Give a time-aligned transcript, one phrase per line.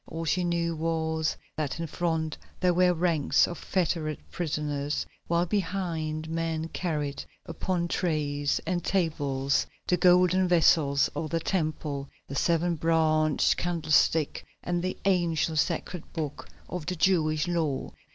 [0.07, 6.27] All she knew was that in front there were ranks of fettered prisoners, while behind
[6.27, 13.55] men carried upon trays and tables the golden vessels of the Temple, the seven branched
[13.57, 17.93] candlestick and the ancient sacred book of the Jewish law.